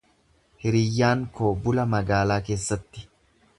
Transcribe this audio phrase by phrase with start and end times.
[0.63, 3.09] Hiriyyaan koo bula magaalaa keessatti.